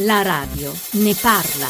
[0.00, 1.66] La radio ne parla.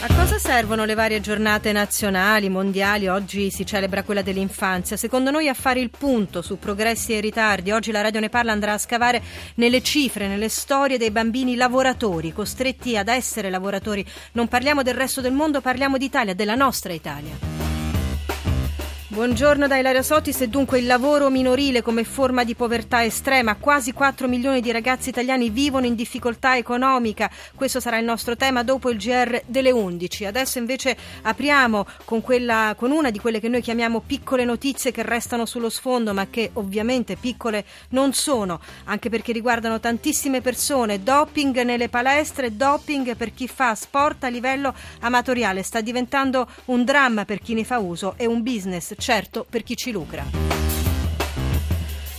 [0.00, 3.06] A cosa servono le varie giornate nazionali, mondiali?
[3.06, 4.96] Oggi si celebra quella dell'infanzia.
[4.96, 7.70] Secondo noi a fare il punto su progressi e ritardi.
[7.70, 9.22] Oggi la Radio Ne Parla andrà a scavare
[9.54, 14.04] nelle cifre, nelle storie dei bambini lavoratori, costretti ad essere lavoratori.
[14.32, 17.69] Non parliamo del resto del mondo, parliamo d'Italia, della nostra Italia.
[19.12, 23.56] Buongiorno da Ilaria Sotis e dunque il lavoro minorile come forma di povertà estrema.
[23.56, 27.28] Quasi 4 milioni di ragazzi italiani vivono in difficoltà economica.
[27.56, 30.26] Questo sarà il nostro tema dopo il GR delle 11.
[30.26, 35.02] Adesso invece apriamo con, quella, con una di quelle che noi chiamiamo piccole notizie che
[35.02, 41.02] restano sullo sfondo ma che ovviamente piccole non sono, anche perché riguardano tantissime persone.
[41.02, 45.64] Doping nelle palestre, doping per chi fa sport a livello amatoriale.
[45.64, 49.76] Sta diventando un dramma per chi ne fa uso e un business certo per chi
[49.76, 50.24] ci lucra.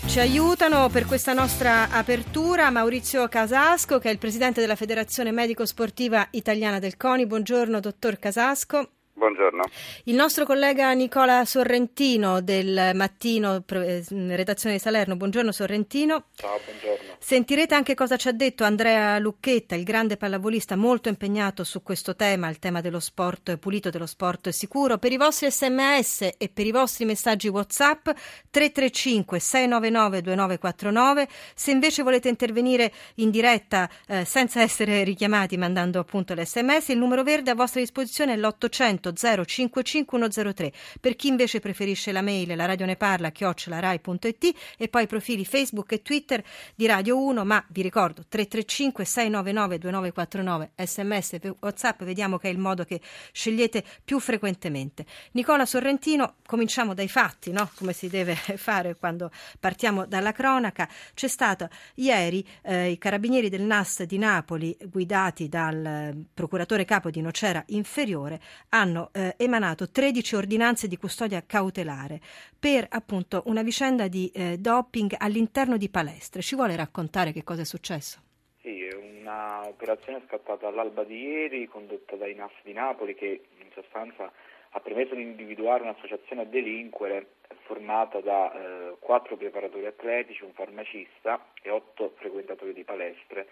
[0.06, 5.66] Ci aiutano per questa nostra apertura Maurizio Casasco, che è il presidente della Federazione Medico
[5.66, 7.26] Sportiva Italiana del CONI.
[7.26, 8.90] Buongiorno, dottor Casasco.
[9.22, 9.66] Buongiorno.
[10.06, 15.16] Il nostro collega Nicola Sorrentino del Mattino, eh, redazione di Salerno.
[15.16, 16.24] Buongiorno Sorrentino.
[16.34, 17.18] Ciao, buongiorno.
[17.20, 22.16] Sentirete anche cosa ci ha detto Andrea Lucchetta, il grande pallavolista molto impegnato su questo
[22.16, 24.98] tema, il tema dello sport pulito, dello sport sicuro.
[24.98, 28.10] Per i vostri sms e per i vostri messaggi WhatsApp
[28.50, 31.28] 335 699 2949.
[31.54, 37.22] Se invece volete intervenire in diretta eh, senza essere richiamati mandando appunto l'sms, il numero
[37.22, 40.72] verde a vostra disposizione è l'800 55103.
[41.00, 45.46] Per chi invece preferisce la mail, la radio ne parla, chiocciolarai.it e poi i profili
[45.46, 46.44] Facebook e Twitter
[46.76, 52.58] di Radio 1, ma vi ricordo 335 699 2949 sms whatsapp, vediamo che è il
[52.58, 55.06] modo che scegliete più frequentemente.
[55.32, 57.70] Nicola Sorrentino, cominciamo dai fatti, no?
[57.76, 60.88] come si deve fare quando partiamo dalla cronaca.
[61.14, 67.10] C'è stato ieri eh, i carabinieri del NAS di Napoli, guidati dal eh, procuratore capo
[67.10, 68.40] di Nocera Inferiore,
[68.70, 72.20] hanno hanno eh, emanato 13 ordinanze di custodia cautelare
[72.60, 76.42] per appunto una vicenda di eh, doping all'interno di palestre.
[76.42, 78.20] Ci vuole raccontare che cosa è successo?
[78.62, 84.32] Sì, è un'operazione scattata all'alba di ieri, condotta dai NAS di Napoli, che in sostanza
[84.74, 87.28] ha permesso di individuare un'associazione a delinquere
[87.64, 93.48] formata da eh, quattro preparatori atletici, un farmacista e otto frequentatori di palestre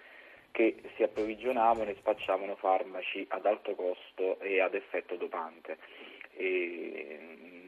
[0.51, 5.77] che si approvvigionavano e spacciavano farmaci ad alto costo e ad effetto dopante.
[6.33, 7.19] E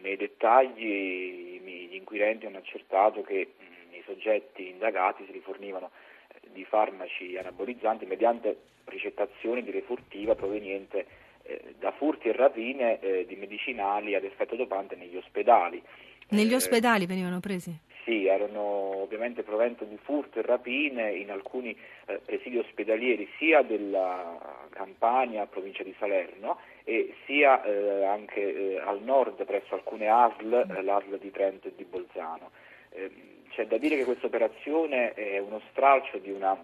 [0.02, 3.54] nei dettagli gli inquirenti hanno accertato che
[3.92, 5.92] i soggetti indagati si rifornivano
[6.28, 11.06] eh, di farmaci anabolizzanti mediante ricettazione di refurtiva proveniente
[11.44, 15.82] eh, da furti e rapine eh, di medicinali ad effetto dopante negli ospedali.
[16.30, 17.78] Negli ospedali venivano presi?
[18.04, 18.62] Sì, erano
[19.02, 25.84] ovviamente provento di furto e rapine in alcuni eh, presidi ospedalieri sia della Campania, provincia
[25.84, 31.30] di Salerno, e sia eh, anche eh, al nord presso alcune ASL, eh, l'ASL di
[31.30, 32.50] Trento e di Bolzano.
[32.90, 33.12] Ehm,
[33.50, 36.58] c'è da dire che questa operazione è uno stralcio di una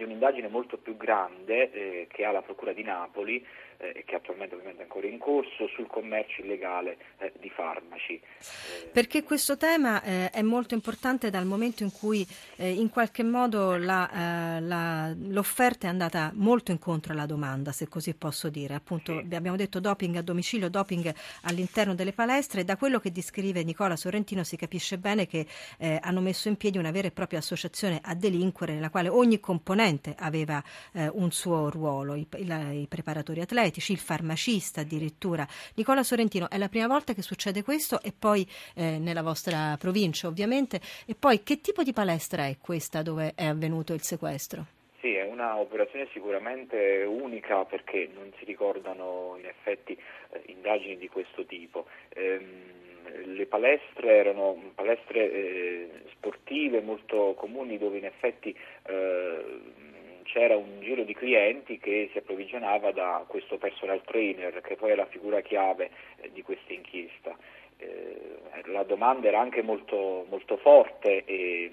[0.00, 3.44] di un'indagine molto più grande eh, che ha la Procura di Napoli
[3.80, 8.12] eh, che attualmente ovviamente è ancora in corso sul commercio illegale eh, di farmaci.
[8.14, 12.26] Eh, Perché questo tema eh, è molto importante dal momento in cui
[12.56, 18.14] eh, in qualche modo la, la, l'offerta è andata molto incontro alla domanda, se così
[18.14, 18.74] posso dire.
[18.74, 19.34] Appunto sì.
[19.34, 23.96] abbiamo detto doping a domicilio, doping all'interno delle palestre e da quello che descrive Nicola
[23.96, 25.46] Sorrentino si capisce bene che
[25.78, 30.14] hanno messo in piedi una vera e propria associazione a delinquere nella quale ogni componente
[30.18, 30.62] aveva
[31.12, 35.46] un suo ruolo, i, i, i, preparatori atletici, il farmacista addirittura.
[35.76, 40.26] Nicola Sorrentino, è la prima volta che succede questo e poi eh, nella vostra provincia
[40.26, 40.80] ovviamente.
[41.06, 44.66] E poi che tipo di palestra è questa dove è avvenuto il sequestro?
[45.00, 49.92] Sì, è un'operazione sicuramente unica perché non si ricordano in effetti
[50.30, 51.86] eh, indagini di questo tipo.
[52.10, 52.78] Ehm,
[53.24, 58.54] le palestre erano palestre eh, sportive molto comuni dove in effetti
[58.86, 59.44] eh,
[60.32, 64.94] c'era un giro di clienti che si approvvigionava da questo personal trainer che poi è
[64.94, 65.90] la figura chiave
[66.20, 67.36] eh, di questa inchiesta.
[67.78, 71.70] Eh, la domanda era anche molto, molto forte e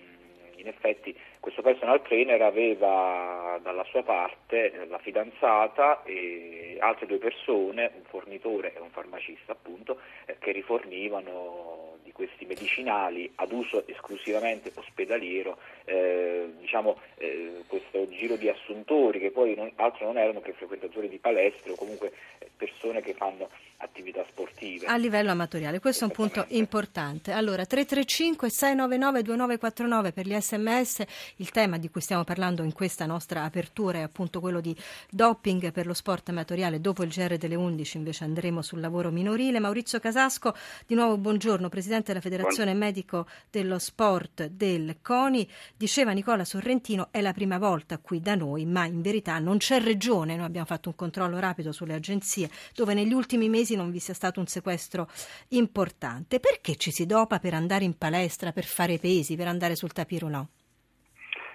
[0.55, 7.17] in effetti questo personal trainer aveva dalla sua parte eh, la fidanzata e altre due
[7.17, 9.99] persone, un fornitore e un farmacista appunto,
[10.39, 11.86] che rifornivano
[12.17, 19.53] questi medicinali ad uso esclusivamente ospedaliero, eh, diciamo eh, questo giro di assuntori che poi
[19.53, 24.25] non, altro non erano che frequentatori di palestre o comunque eh, persone che fanno attività
[24.29, 24.87] sportive.
[24.87, 27.31] A livello amatoriale, questo è un punto importante.
[27.31, 31.03] Allora, 335 699 2949 per gli sms,
[31.35, 34.75] il tema di cui stiamo parlando in questa nostra apertura è appunto quello di
[35.11, 36.81] doping per lo sport amatoriale.
[36.81, 39.59] Dopo il GR delle 11 invece andremo sul lavoro minorile.
[39.59, 40.55] Maurizio Casasco,
[40.87, 42.83] di nuovo buongiorno, Presidente della Federazione Buon...
[42.83, 45.47] Medico dello Sport del CONI.
[45.75, 49.79] Diceva Nicola Sorrentino, è la prima volta qui da noi, ma in verità non c'è
[49.79, 53.99] regione, noi abbiamo fatto un controllo rapido sulle agenzie, dove negli ultimi mesi non vi
[53.99, 55.07] sia stato un sequestro
[55.49, 56.39] importante.
[56.39, 60.27] Perché ci si dopa per andare in palestra, per fare pesi, per andare sul tapiro
[60.27, 60.49] no?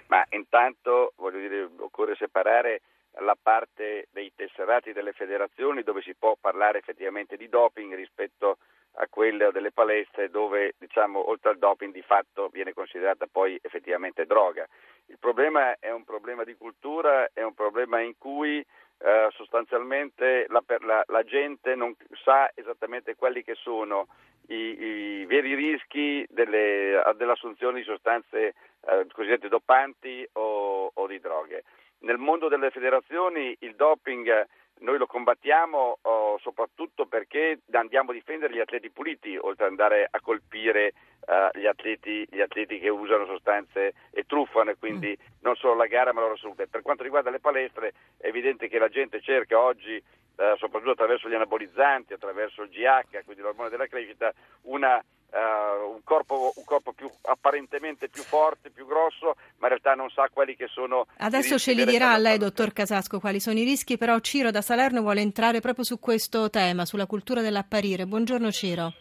[0.09, 2.83] Ma intanto voglio dire, occorre separare
[3.21, 8.59] la parte dei tesserati delle federazioni dove si può parlare effettivamente di doping rispetto
[8.97, 14.27] a quella delle palestre dove diciamo, oltre al doping di fatto viene considerata poi effettivamente
[14.27, 14.67] droga.
[15.07, 18.65] Il problema è un problema di cultura, è un problema in cui
[19.05, 24.07] eh, sostanzialmente la, la, la, gente non sa esattamente quali che sono
[24.49, 31.65] i, i veri rischi delle, dell'assunzione di sostanze eh, cosiddette dopanti o, o di droghe.
[32.01, 34.47] Nel mondo delle federazioni il doping
[34.81, 40.09] noi lo combattiamo oh, soprattutto perché andiamo a difendere gli atleti puliti, oltre ad andare
[40.11, 40.93] a colpire
[41.27, 45.37] uh, gli, atleti, gli, atleti, che usano sostanze e truffano, e quindi mm.
[45.41, 46.67] non solo la gara ma la loro salute.
[46.67, 50.03] Per quanto riguarda le palestre è evidente che la gente cerca oggi,
[50.37, 54.33] uh, soprattutto attraverso gli anabolizzanti, attraverso il GH, quindi l'ormone della crescita,
[54.63, 55.03] una
[55.33, 60.11] Uh, un, corpo, un, corpo, più, apparentemente più forte, più grosso, ma in realtà non
[60.11, 61.07] sa quali che sono.
[61.17, 65.01] Adesso ce li dirà lei, dottor Casasco, quali sono i rischi, però Ciro da Salerno
[65.01, 68.05] vuole entrare proprio su questo tema, sulla cultura dell'apparire.
[68.05, 68.93] Buongiorno Ciro.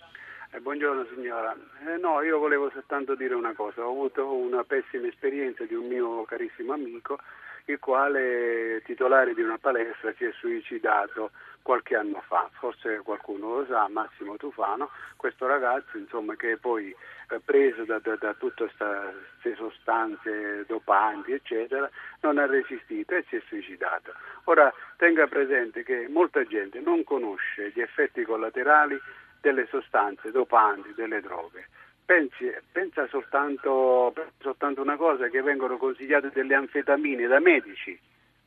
[0.54, 1.56] Eh, buongiorno signora.
[1.88, 3.86] Eh, no, io volevo soltanto dire una cosa.
[3.86, 7.20] Ho avuto una pessima esperienza di un mio carissimo amico,
[7.66, 11.32] il quale, titolare di una palestra, si è suicidato
[11.62, 16.90] qualche anno fa, forse qualcuno lo sa, Massimo Tufano, questo ragazzo insomma, che poi
[17.30, 21.90] eh, preso da, da, da tutte queste sostanze dopanti eccetera
[22.22, 24.14] non ha resistito e si è suicidato.
[24.46, 29.00] Ora tenga presente che molta gente non conosce gli effetti collaterali
[29.40, 31.68] delle sostanze dopanti, delle droghe.
[32.12, 37.98] Pensi, pensa soltanto, soltanto una cosa, che vengono consigliate delle anfetamine da medici,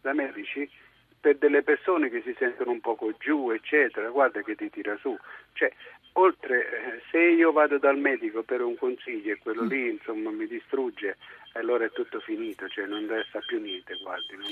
[0.03, 0.71] da medici
[1.19, 5.17] per delle persone che si sentono un poco giù, eccetera, guarda che ti tira su.
[5.55, 5.73] Cioè,
[6.15, 10.47] oltre, eh, se io vado dal medico per un consiglio e quello lì insomma mi
[10.47, 11.17] distrugge
[11.57, 13.97] allora è tutto finito, cioè non resta più niente.
[14.03, 14.47] Guardi, non...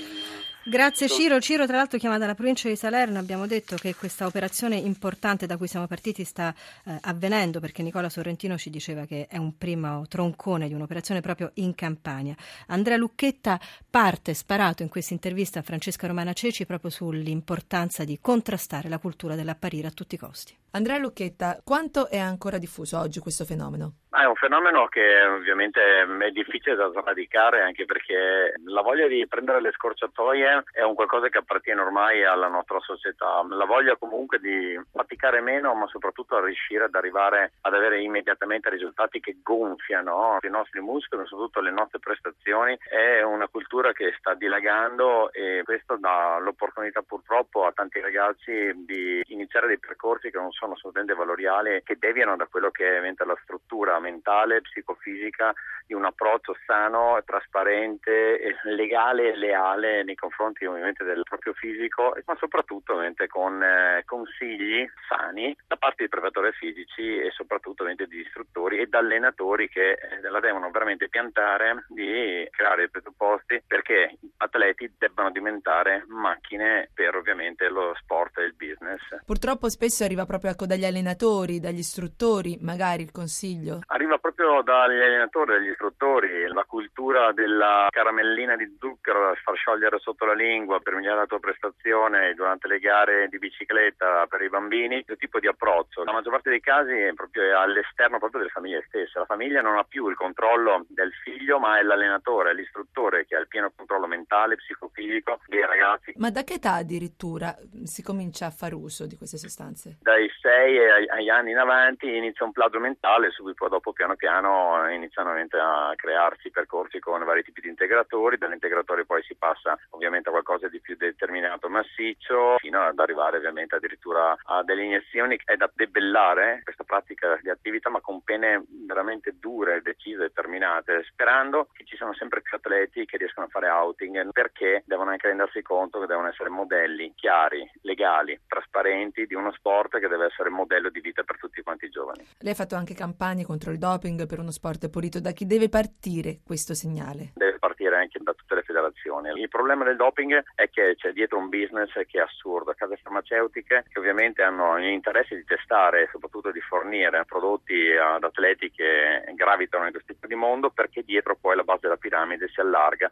[0.63, 1.39] Grazie Ciro.
[1.39, 3.19] Ciro, tra l'altro, chiama dalla provincia di Salerno.
[3.19, 6.53] Abbiamo detto che questa operazione importante da cui siamo partiti sta
[6.85, 11.51] eh, avvenendo perché Nicola Sorrentino ci diceva che è un primo troncone di un'operazione proprio
[11.55, 12.35] in Campania.
[12.67, 18.87] Andrea Lucchetta parte sparato in questa intervista a Francesca Romana Ceci proprio sull'importanza di contrastare
[18.87, 20.62] la cultura dell'apparire a tutti i costi.
[20.75, 23.97] Andrea Lucchetta, quanto è ancora diffuso oggi questo fenomeno?
[24.21, 29.59] È un fenomeno che ovviamente è difficile da sradicare anche perché la voglia di prendere
[29.59, 33.43] le scorciatoie è un qualcosa che appartiene ormai alla nostra società.
[33.49, 38.69] La voglia comunque di faticare meno, ma soprattutto a riuscire ad arrivare ad avere immediatamente
[38.69, 44.35] risultati che gonfiano i nostri muscoli, soprattutto le nostre prestazioni, è una cultura che sta
[44.35, 50.51] dilagando e questo dà l'opportunità purtroppo a tanti ragazzi di iniziare dei percorsi che non
[50.51, 55.53] sono assolutamente valoriali, che deviano da quello che è la struttura mentale, psicofisica
[55.85, 62.35] di un approccio sano, trasparente, legale e leale nei confronti ovviamente del proprio fisico, ma
[62.39, 68.21] soprattutto ovviamente con eh, consigli sani da parte di preparatori fisici e soprattutto ovviamente di
[68.21, 74.17] istruttori e da allenatori che eh, la devono veramente piantare di creare i presupposti perché
[74.19, 79.01] gli atleti debbano diventare macchine per ovviamente lo sport e il business.
[79.25, 83.81] Purtroppo spesso arriva proprio ecco, dagli allenatori, dagli istruttori, magari il consiglio.
[83.93, 89.99] Arriva proprio dagli allenatori, dagli istruttori, la cultura della caramellina di zucchero da far sciogliere
[89.99, 94.49] sotto la lingua per migliorare la tua prestazione durante le gare di bicicletta per i
[94.49, 96.03] bambini, questo tipo di approccio.
[96.05, 99.19] La maggior parte dei casi è proprio all'esterno proprio delle famiglie stesse.
[99.19, 103.35] La famiglia non ha più il controllo del figlio, ma è l'allenatore, è l'istruttore che
[103.35, 106.13] ha il pieno controllo mentale, psicofisico dei ragazzi.
[106.15, 109.99] Ma da che età addirittura si comincia a fare uso di queste sostanze?
[110.01, 114.15] Dai 6 agli anni in avanti inizia un plagio mentale su cui poi dopo piano
[114.15, 120.29] piano iniziano a crearsi percorsi con vari tipi di integratori, dall'integratore poi si passa ovviamente
[120.29, 125.37] a qualcosa di più determinato massiccio, fino ad arrivare ovviamente addirittura a delle iniezioni.
[125.43, 131.67] È da debellare questa pratica di attività ma con pene veramente dure, decise, determinate, sperando
[131.73, 135.61] che ci siano sempre più atleti che riescono a fare outing perché devono anche rendersi
[135.61, 140.89] conto che devono essere modelli chiari, legali, trasparenti di uno sport che deve essere modello
[140.89, 142.25] di vita per tutti quanti i giovani.
[142.39, 145.19] Lei ha fatto anche campagne contro il doping per uno sport pulito.
[145.19, 147.31] Da chi deve partire questo segnale?
[147.35, 149.29] Deve partire anche da tutte le federazioni.
[149.39, 152.73] Il problema del doping è che c'è dietro un business che è assurdo.
[152.75, 158.71] Case farmaceutiche che ovviamente hanno l'interesse di testare e soprattutto di fornire prodotti ad atleti
[158.71, 162.59] che gravitano in questo tipo di mondo perché dietro poi la base della piramide si
[162.59, 163.09] allarga.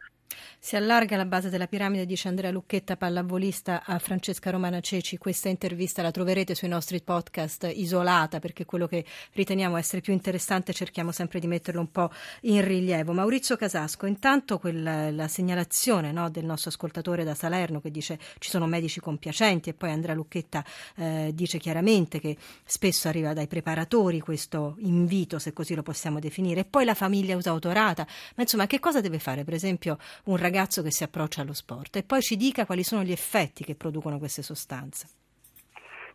[0.58, 5.18] Si allarga la base della piramide, dice Andrea Lucchetta, pallavolista a Francesca Romana Ceci.
[5.18, 10.51] Questa intervista la troverete sui nostri podcast isolata perché quello che riteniamo essere più interessante
[10.72, 12.10] cerchiamo sempre di metterlo un po'
[12.42, 13.12] in rilievo.
[13.12, 18.50] Maurizio Casasco, intanto quella, la segnalazione no, del nostro ascoltatore da Salerno che dice ci
[18.50, 20.64] sono medici compiacenti e poi Andrea Lucchetta
[20.96, 26.60] eh, dice chiaramente che spesso arriva dai preparatori questo invito, se così lo possiamo definire,
[26.60, 28.06] e poi la famiglia esautorata.
[28.36, 31.96] Ma insomma, che cosa deve fare, per esempio, un ragazzo che si approccia allo sport?
[31.96, 35.21] E poi ci dica quali sono gli effetti che producono queste sostanze.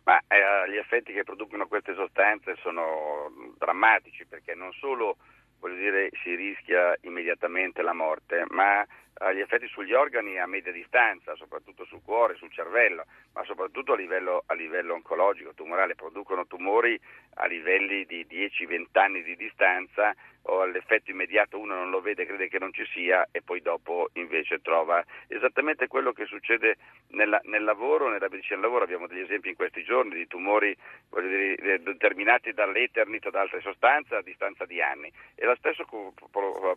[0.08, 5.18] Ma eh, gli effetti che producono queste sostanze sono drammatici perché non solo
[5.60, 8.86] dire, si rischia immediatamente la morte, ma
[9.34, 13.96] gli effetti sugli organi a media distanza, soprattutto sul cuore, sul cervello, ma soprattutto a
[13.96, 16.98] livello, a livello oncologico, tumorale, producono tumori
[17.34, 22.48] a livelli di 10-20 anni di distanza o all'effetto immediato uno non lo vede, crede
[22.48, 26.76] che non ci sia e poi dopo invece trova esattamente quello che succede
[27.08, 28.84] nella, nel lavoro, nella medicina del lavoro.
[28.84, 30.76] Abbiamo degli esempi in questi giorni di tumori
[31.10, 35.12] dire, determinati dall'eternit o da altre sostanze a distanza di anni.
[35.34, 35.84] E lo stesso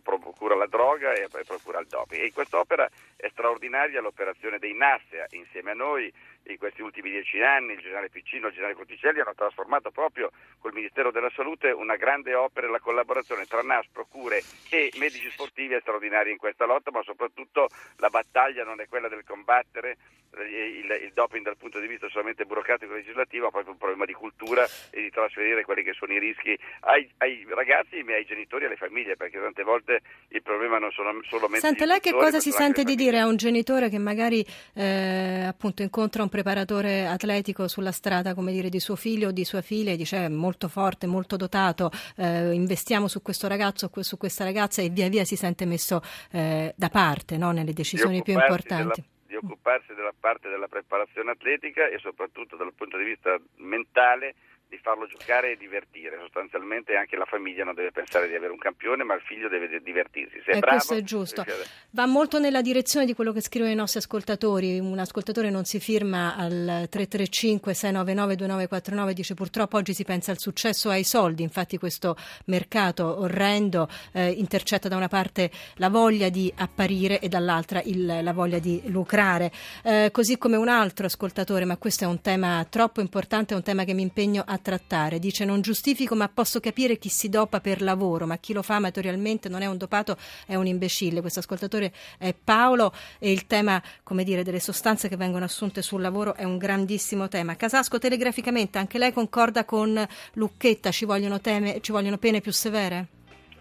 [0.02, 2.31] procura la droga e procura il doping.
[2.32, 6.10] In quest'opera è straordinaria l'operazione dei NASSEA insieme a noi
[6.46, 10.30] in questi ultimi dieci anni il generale Piccino e il generale Conticelli hanno trasformato proprio
[10.58, 15.74] col Ministero della Salute una grande opera, la collaborazione tra NAS, procure e medici sportivi
[15.74, 19.96] è straordinaria in questa lotta, ma soprattutto la battaglia non è quella del combattere
[20.40, 24.06] il, il doping dal punto di vista solamente burocratico e legislativo, ma proprio un problema
[24.06, 28.64] di cultura e di trasferire quelli che sono i rischi ai, ai ragazzi, ai genitori
[28.64, 31.66] e alle famiglie, perché tante volte il problema non sono solamente...
[31.66, 34.44] Sente lei che cosa si sente di dire a un genitore che magari
[34.74, 39.44] eh, appunto incontra un preparatore atletico sulla strada, come dire, di suo figlio o di
[39.44, 44.02] sua figlia e dice è molto forte, molto dotato, eh, investiamo su questo ragazzo o
[44.02, 46.00] su questa ragazza e via via si sente messo
[46.32, 49.02] eh, da parte no, nelle decisioni più importanti.
[49.02, 54.34] Della di occuparsi della parte della preparazione atletica e soprattutto dal punto di vista mentale
[54.72, 56.16] di farlo giocare e divertire.
[56.18, 59.82] Sostanzialmente anche la famiglia non deve pensare di avere un campione, ma il figlio deve
[59.82, 60.40] divertirsi.
[60.42, 61.44] Se è eh, bravo, questo è giusto.
[61.90, 64.78] Va molto nella direzione di quello che scrivono i nostri ascoltatori.
[64.78, 70.38] Un ascoltatore non si firma al 335 699 2949 dice purtroppo oggi si pensa al
[70.38, 76.30] successo e ai soldi, infatti questo mercato orrendo eh, intercetta da una parte la voglia
[76.30, 79.52] di apparire e dall'altra il, la voglia di lucrare.
[79.84, 83.62] Eh, così come un altro ascoltatore, ma questo è un tema troppo importante, è un
[83.62, 85.18] tema che mi impegno a trattare.
[85.18, 88.76] Dice non giustifico ma posso capire chi si dopa per lavoro, ma chi lo fa
[88.76, 90.16] amatorialmente non è un dopato,
[90.46, 91.20] è un imbecille.
[91.20, 96.00] Questo ascoltatore è Paolo e il tema, come dire, delle sostanze che vengono assunte sul
[96.00, 97.56] lavoro è un grandissimo tema.
[97.56, 103.06] Casasco, telegraficamente, anche lei concorda con Lucchetta, ci vogliono, teme, ci vogliono pene più severe?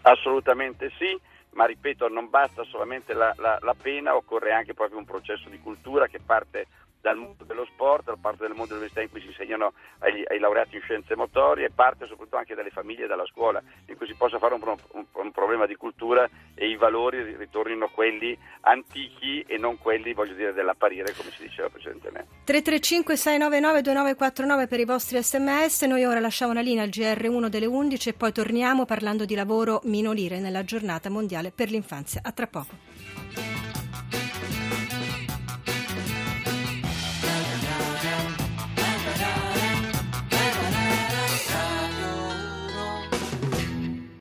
[0.03, 1.20] Assolutamente sì
[1.53, 5.60] ma ripeto non basta solamente la, la, la, pena, occorre anche proprio un processo di
[5.60, 6.67] cultura che parte
[7.01, 10.39] dal mondo dello sport, da parte del mondo dell'università in cui si insegnano ai, ai,
[10.39, 14.08] laureati in scienze motorie e parte soprattutto anche dalle famiglie e dalla scuola, in cui
[14.08, 19.43] si possa fare un, un, un, problema di cultura e i valori ritornino quelli antichi
[19.48, 22.29] e non quelli, voglio dire, dell'apparire, come si diceva precedentemente.
[22.46, 27.65] 335 699 2949 per i vostri sms, noi ora lasciamo la linea al GR1 delle
[27.65, 32.22] 11 e poi torniamo parlando di lavoro minorile nella giornata mondiale per l'infanzia.
[32.24, 32.90] A tra poco.